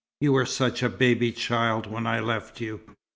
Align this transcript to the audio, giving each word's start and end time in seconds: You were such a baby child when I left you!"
You 0.19 0.33
were 0.33 0.47
such 0.47 0.81
a 0.81 0.89
baby 0.89 1.31
child 1.31 1.85
when 1.85 2.07
I 2.07 2.19
left 2.21 2.59
you!" 2.59 2.81